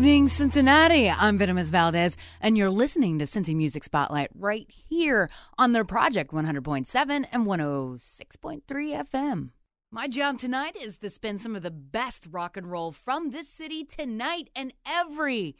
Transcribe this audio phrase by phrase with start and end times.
[0.00, 1.10] Evening, Cincinnati.
[1.10, 5.28] I'm Venomous Valdez, and you're listening to Cincy Music Spotlight right here
[5.58, 9.50] on their Project 100.7 and 106.3 FM.
[9.90, 13.46] My job tonight is to spin some of the best rock and roll from this
[13.46, 15.54] city tonight and every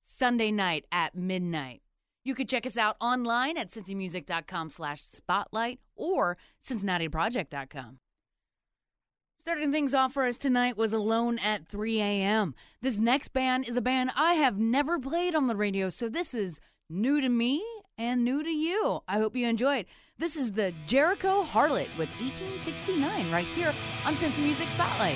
[0.00, 1.82] Sunday night at midnight.
[2.22, 7.98] You could check us out online at cincymusic.com slash spotlight or cincinnatiproject.com.
[9.46, 12.52] Starting things off for us tonight was Alone at 3 a.m.
[12.82, 16.34] This next band is a band I have never played on the radio, so this
[16.34, 16.58] is
[16.90, 17.64] new to me
[17.96, 19.04] and new to you.
[19.06, 19.86] I hope you enjoy it.
[20.18, 23.72] This is the Jericho Harlot with 1869 right here
[24.04, 25.14] on Cincy Music Spotlight.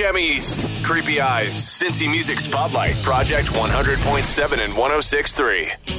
[0.00, 1.52] Steve creepy eyes.
[1.52, 5.89] Cincy Music Spotlight, Project 100.7 and 106.3.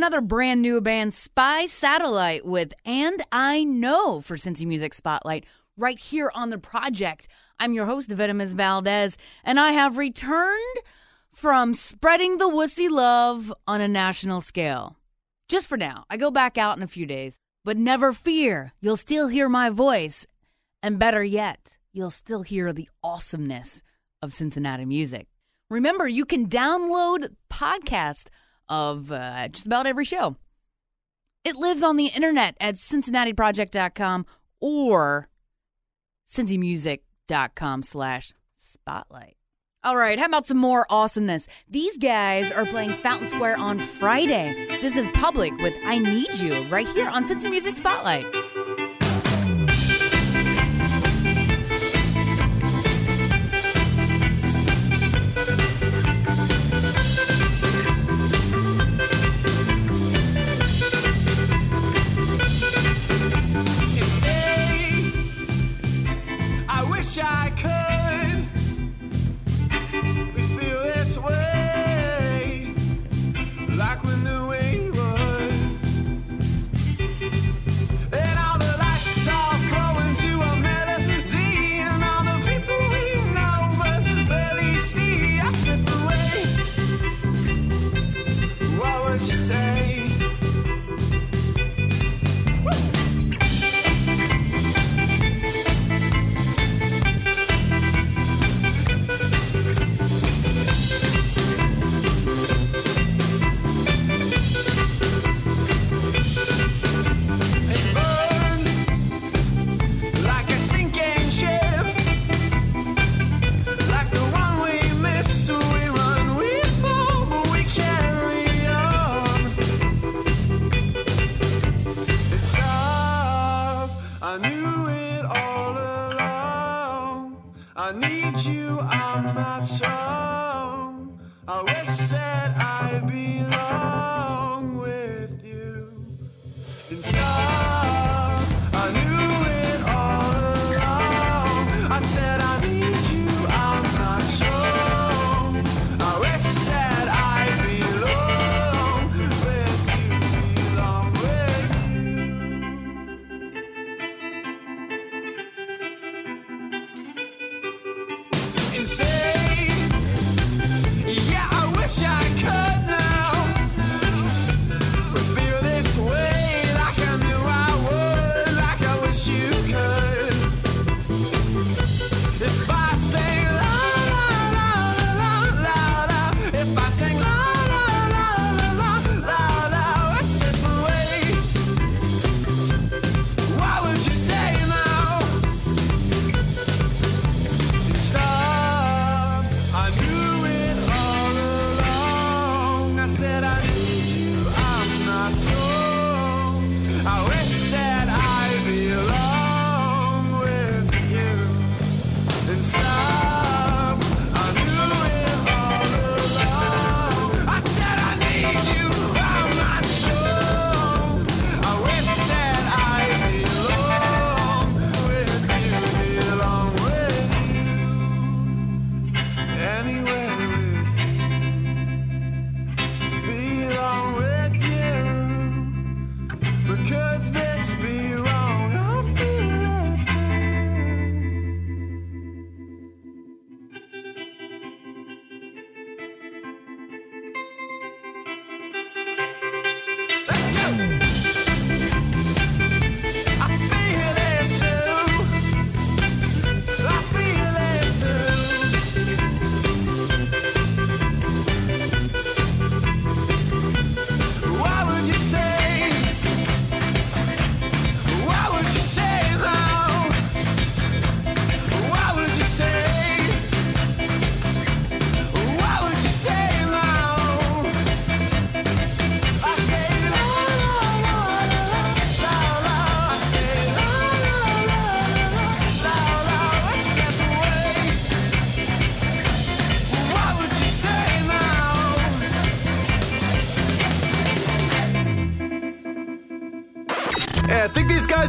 [0.00, 5.44] another brand new band, Spy Satellite, with And I Know for Cincy Music Spotlight,
[5.76, 7.28] right here on the project.
[7.58, 10.76] I'm your host, Venomous Valdez, and I have returned
[11.34, 14.96] from spreading the wussy love on a national scale.
[15.50, 18.96] Just for now, I go back out in a few days, but never fear, you'll
[18.96, 20.24] still hear my voice.
[20.82, 23.82] And better yet, you'll still hear the awesomeness
[24.22, 25.26] of Cincinnati music.
[25.68, 28.30] Remember, you can download podcast
[28.70, 30.36] of uh, just about every show.
[31.44, 34.26] It lives on the internet at cincinnatiproject.com
[34.60, 35.28] or
[36.30, 39.36] cincymusic.com slash spotlight.
[39.82, 41.48] All right, how about some more awesomeness?
[41.66, 44.78] These guys are playing Fountain Square on Friday.
[44.82, 48.26] This is Public with I Need You right here on Cincy Music Spotlight.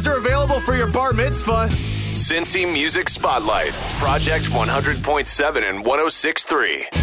[0.02, 1.68] Guys are available for your bar mitzvah.
[2.12, 7.01] Cincy Music Spotlight, Project 100.7 and 106.3.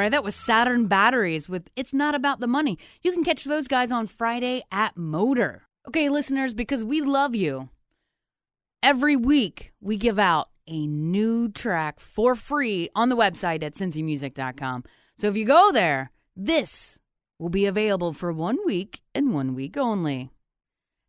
[0.00, 2.78] right, that was Saturn Batteries with It's Not About the Money.
[3.02, 5.60] You can catch those guys on Friday at MOTR.
[5.88, 7.68] Okay, listeners, because we love you,
[8.82, 14.84] every week we give out a new track for free on the website at cincymusic.com.
[15.16, 16.98] So if you go there, this
[17.38, 20.30] will be available for one week and one week only.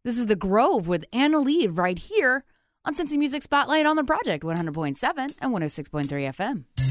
[0.03, 2.43] This is The Grove with Anna Lee right here
[2.83, 6.90] on Cincy Music Spotlight on the Project 100.7 and 106.3 FM.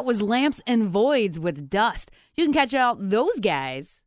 [0.00, 2.10] That was Lamps and Voids with Dust.
[2.34, 4.02] You can catch out those guys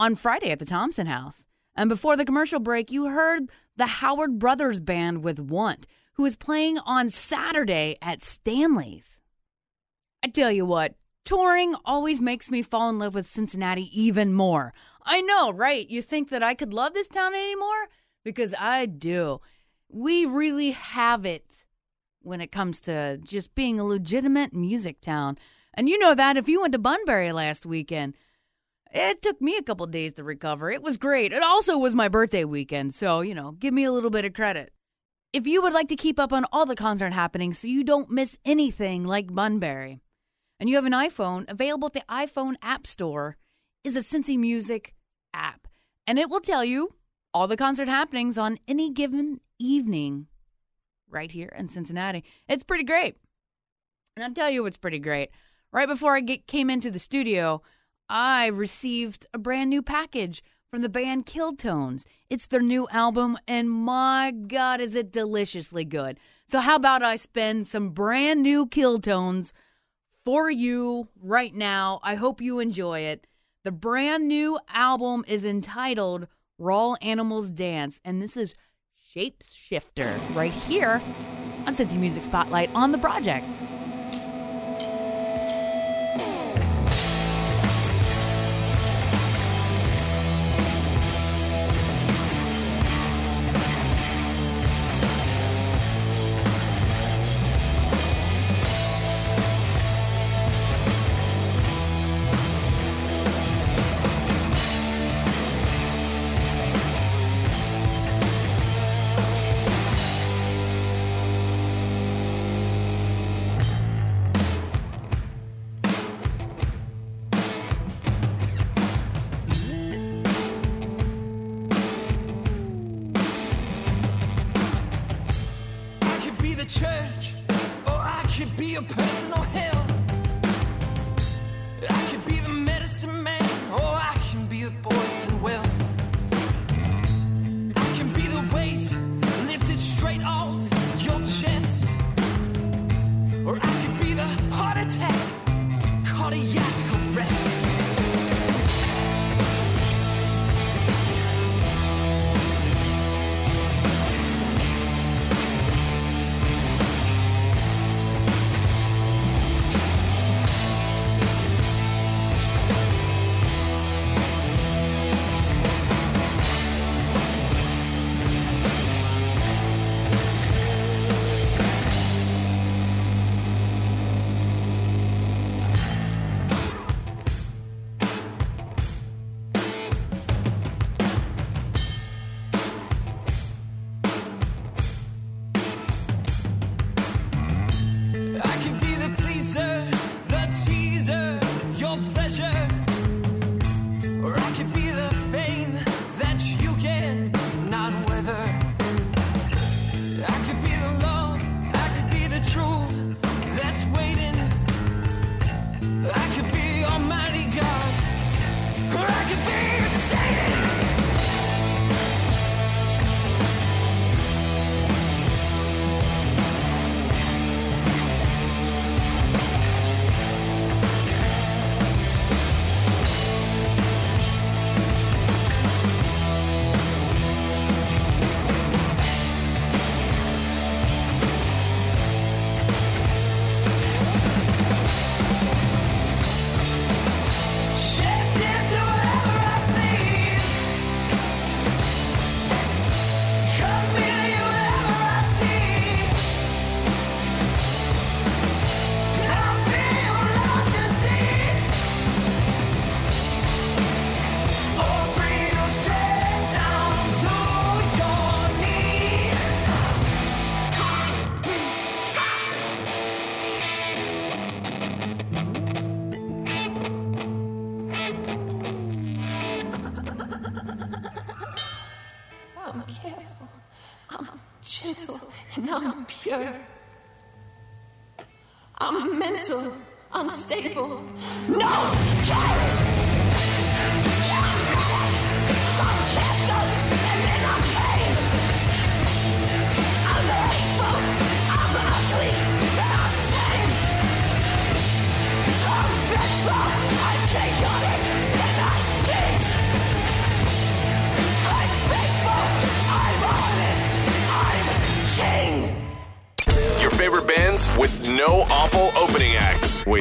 [0.00, 1.46] on Friday at the Thompson House.
[1.76, 6.34] And before the commercial break, you heard the Howard Brothers Band with Want, who is
[6.34, 9.22] playing on Saturday at Stanley's.
[10.24, 14.74] I tell you what, touring always makes me fall in love with Cincinnati even more.
[15.04, 15.88] I know, right?
[15.88, 17.86] You think that I could love this town anymore?
[18.24, 19.40] Because I do.
[19.88, 21.59] We really have it
[22.22, 25.38] when it comes to just being a legitimate music town.
[25.74, 28.16] And you know that if you went to Bunbury last weekend,
[28.92, 30.70] it took me a couple days to recover.
[30.70, 31.32] It was great.
[31.32, 34.32] It also was my birthday weekend, so, you know, give me a little bit of
[34.32, 34.72] credit.
[35.32, 38.10] If you would like to keep up on all the concert happenings so you don't
[38.10, 40.00] miss anything like Bunbury,
[40.58, 43.36] and you have an iPhone, available at the iPhone App Store
[43.84, 44.94] is a Cincy Music
[45.32, 45.68] app.
[46.06, 46.94] And it will tell you
[47.32, 50.26] all the concert happenings on any given evening
[51.10, 52.24] right here in Cincinnati.
[52.48, 53.16] It's pretty great.
[54.16, 55.30] And I'll tell you what's pretty great.
[55.72, 57.62] Right before I get, came into the studio,
[58.08, 62.06] I received a brand new package from the band Killtones.
[62.28, 66.18] It's their new album, and my God, is it deliciously good.
[66.48, 69.52] So, how about I spend some brand new Killtones
[70.24, 72.00] for you right now?
[72.02, 73.26] I hope you enjoy it.
[73.62, 76.26] The brand new album is entitled
[76.58, 78.54] Raw Animals Dance, and this is
[79.16, 81.02] Shapeshifter right here
[81.66, 83.52] on Cincy Music Spotlight on the project.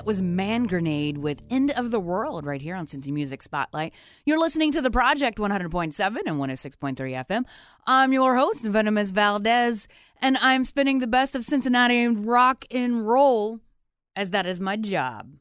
[0.00, 3.92] That was Man Grenade with End of the World right here on Cincy Music Spotlight.
[4.24, 7.44] You're listening to the Project 100.7 and 106.3 FM.
[7.86, 9.88] I'm your host, Venomous Valdez,
[10.22, 13.60] and I'm spinning the best of Cincinnati rock and roll,
[14.16, 15.34] as that is my job.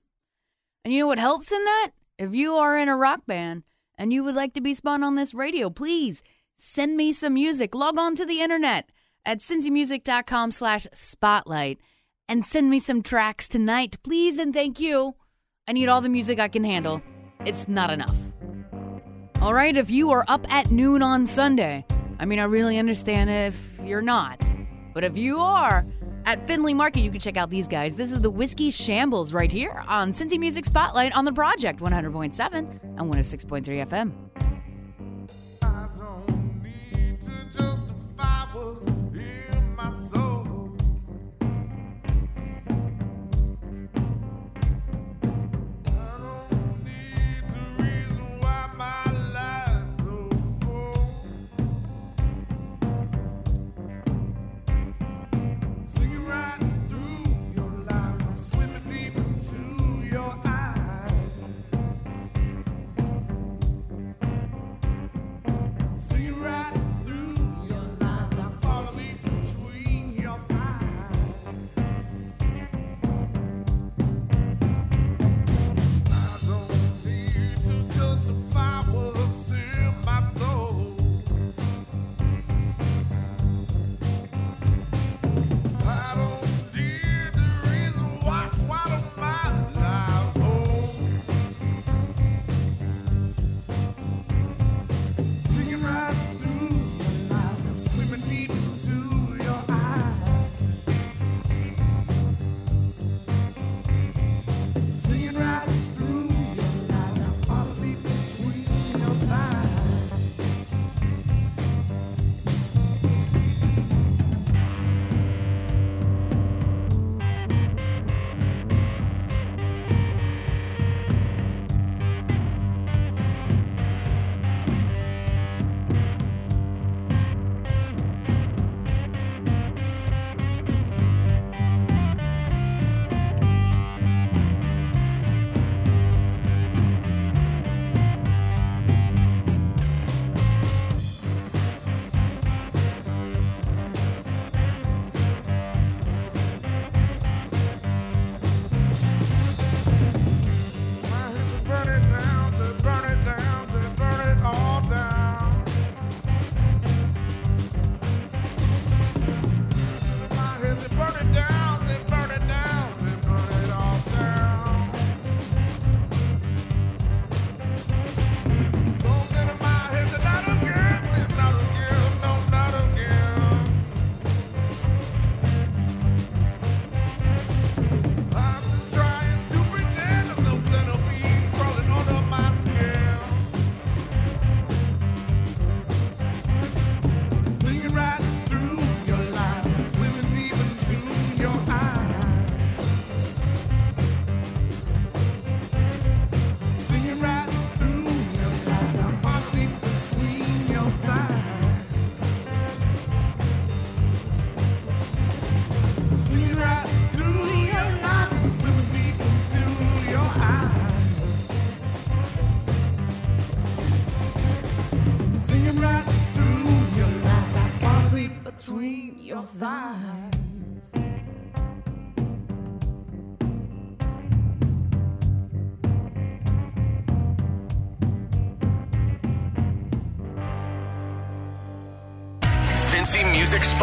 [0.84, 1.92] And you know what helps in that?
[2.18, 3.64] If you are in a rock band
[3.98, 6.22] and you would like to be spun on this radio, please
[6.58, 7.74] send me some music.
[7.74, 8.90] Log on to the internet
[9.26, 11.80] at cincymusic.com slash spotlight
[12.30, 15.16] and send me some tracks tonight, please and thank you.
[15.68, 17.02] I need all the music I can handle.
[17.46, 18.16] It's not enough.
[19.42, 21.86] All right, if you are up at noon on Sunday,
[22.20, 24.40] I mean, I really understand if you're not,
[24.94, 25.86] but if you are,
[26.26, 27.96] at Findlay Market, you can check out these guys.
[27.96, 32.54] This is the Whiskey Shambles right here on Cincy Music Spotlight on the Project 100.7
[32.54, 34.59] and 106.3 FM.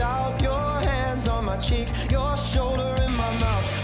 [0.00, 0.40] out.
[0.42, 3.81] Your hands on my cheeks, your shoulder in my mouth.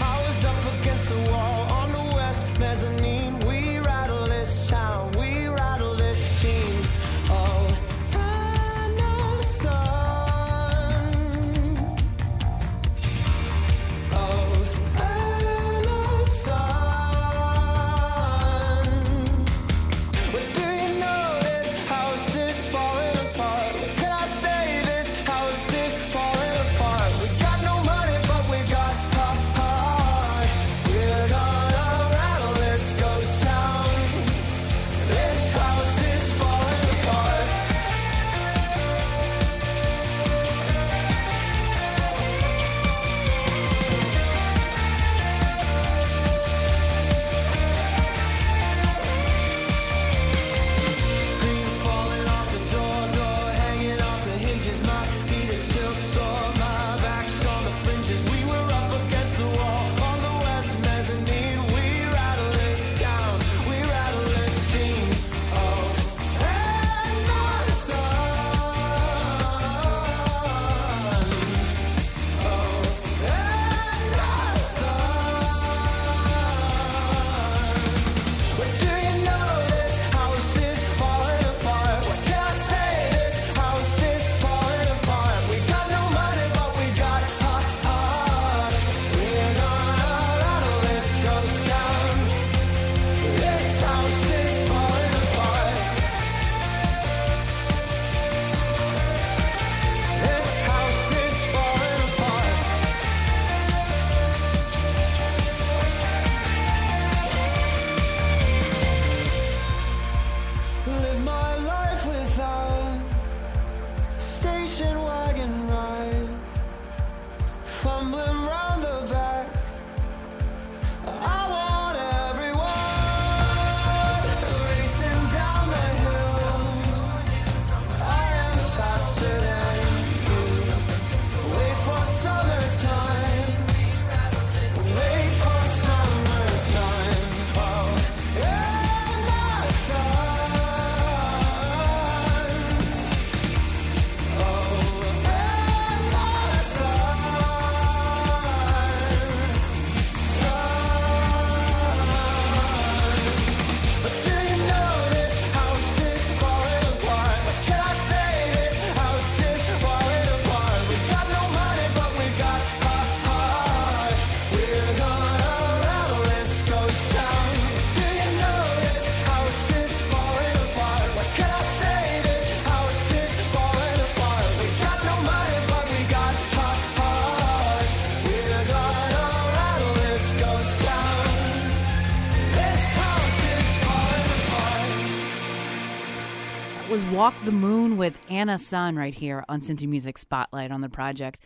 [187.49, 191.41] The Moon with Anna Sun right here on Cincy Music Spotlight on the project.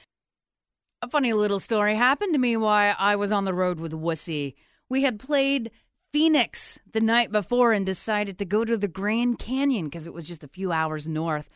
[1.01, 4.55] A funny little story happened to me while I was on the road with Wussy.
[4.89, 5.71] We had played
[6.11, 10.27] Phoenix the night before and decided to go to the Grand Canyon because it was
[10.27, 11.49] just a few hours north.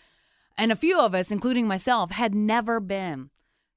[0.57, 3.31] And a few of us, including myself, had never been.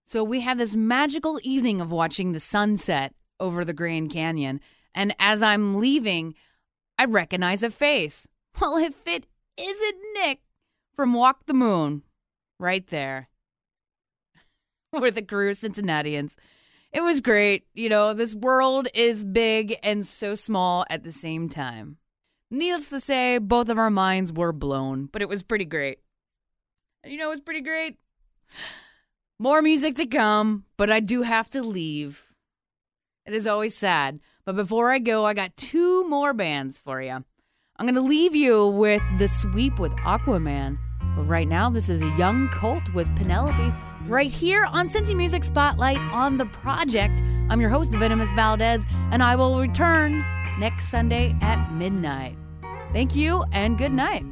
[0.05, 4.61] So we had this magical evening of watching the sunset over the Grand Canyon.
[4.95, 6.37] And as I'm leaving,
[6.97, 8.29] I recognize a face.
[8.61, 10.43] Well, if it isn't Nick
[11.01, 12.03] from Walk the Moon,
[12.59, 13.30] right there
[14.92, 16.36] with the crew of Cincinnatians.
[16.92, 17.64] It was great.
[17.72, 21.96] You know, this world is big and so small at the same time.
[22.51, 26.01] Needless to say, both of our minds were blown, but it was pretty great.
[27.03, 27.96] You know, it was pretty great.
[29.38, 32.24] More music to come, but I do have to leave.
[33.24, 34.20] It is always sad.
[34.44, 37.12] But before I go, I got two more bands for you.
[37.12, 40.76] I'm going to leave you with The Sweep with Aquaman.
[41.17, 43.73] Right now, this is a young cult with Penelope
[44.07, 47.21] right here on Cincy Music Spotlight on the project.
[47.49, 50.25] I'm your host, Venomous Valdez, and I will return
[50.59, 52.37] next Sunday at midnight.
[52.93, 54.25] Thank you and good night.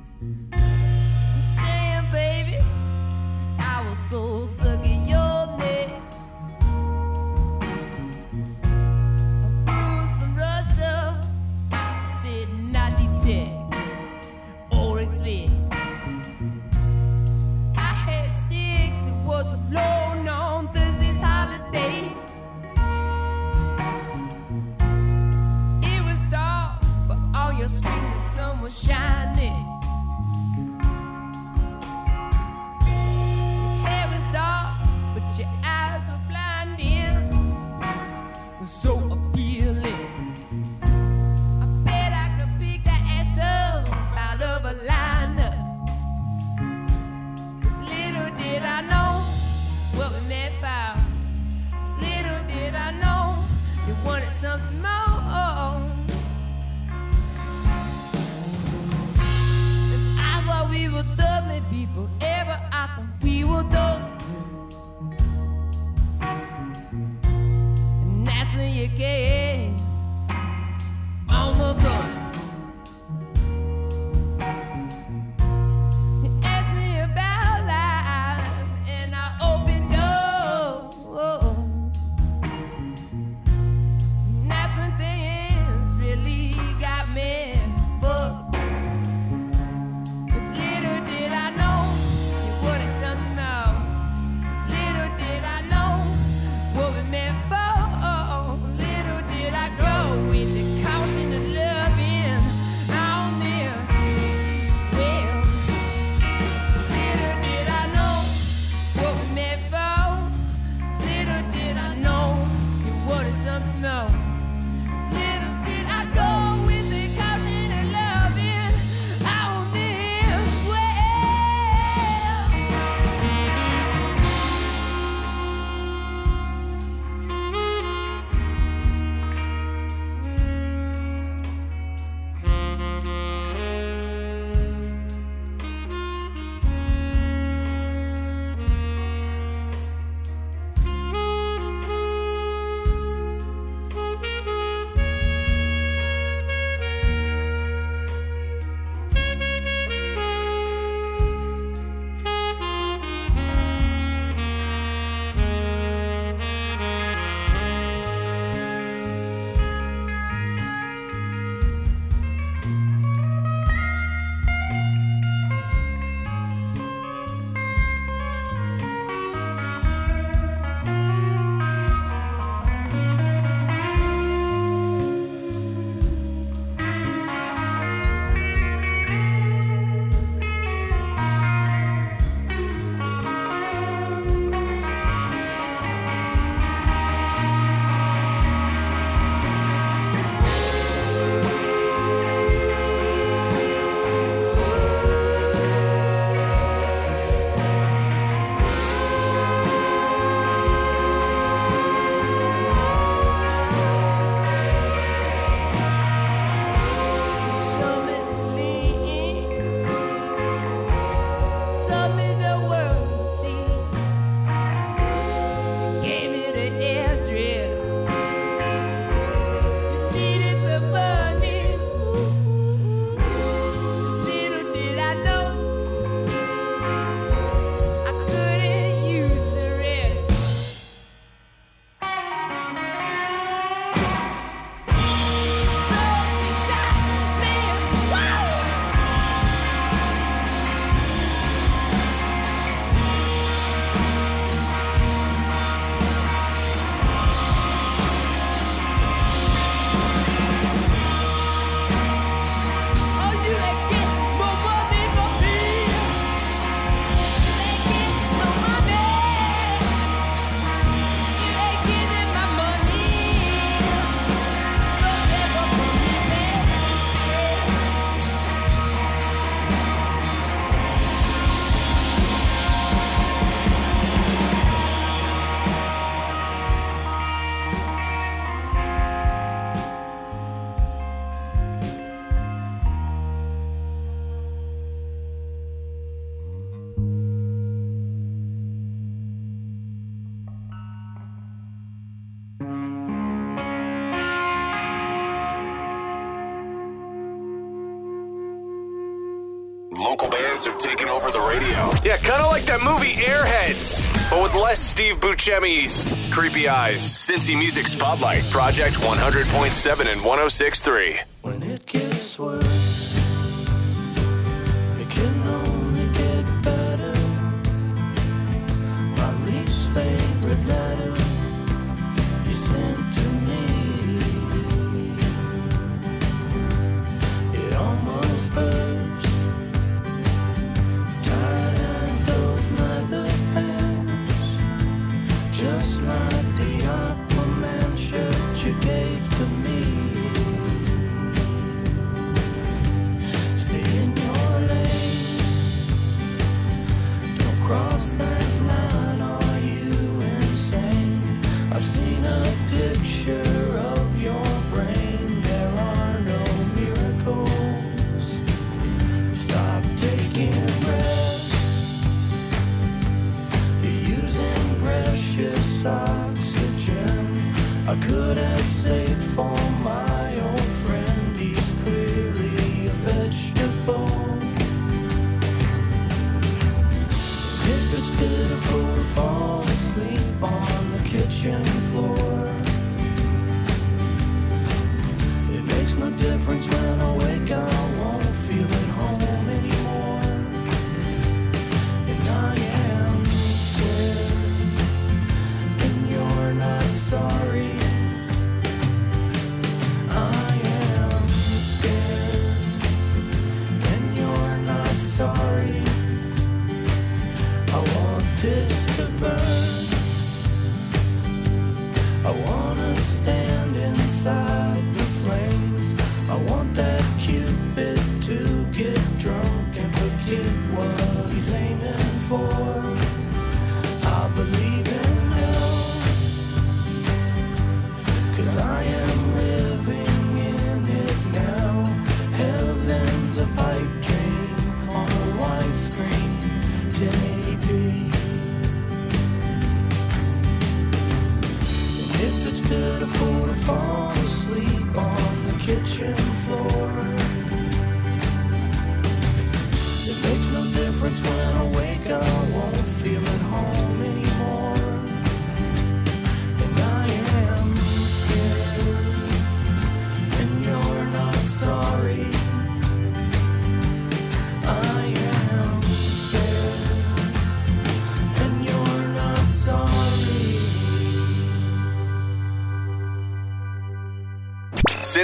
[303.28, 307.00] Airheads, but with less Steve Buscemi's creepy eyes.
[307.00, 311.20] Cincy Music Spotlight, Project 100.7 and 106.3.
[311.42, 312.77] When it gets worse.